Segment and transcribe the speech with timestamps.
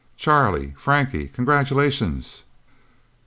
[0.17, 2.41] "Charlie Frankie congratulations!"